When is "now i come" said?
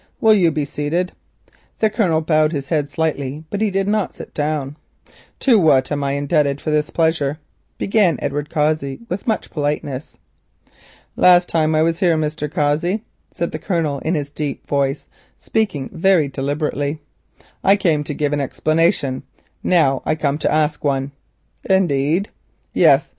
19.61-20.39